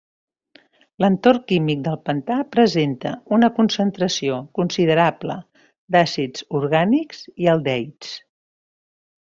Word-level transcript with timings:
L'entorn 1.03 1.41
químic 1.51 1.83
del 1.87 1.97
pantà 2.09 2.37
presenta 2.55 3.11
una 3.37 3.51
concentració 3.59 4.41
considerable 4.61 5.37
d'àcids 5.97 6.49
orgànics 6.63 7.25
i 7.45 7.55
aldehids. 7.55 8.17